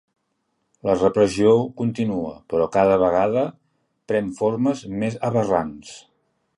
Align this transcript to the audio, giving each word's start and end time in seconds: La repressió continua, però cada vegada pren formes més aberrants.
La 0.87 0.95
repressió 1.01 1.51
continua, 1.81 2.33
però 2.53 2.69
cada 2.79 2.97
vegada 3.05 3.45
pren 4.13 4.35
formes 4.43 4.85
més 5.05 5.23
aberrants. 5.31 5.99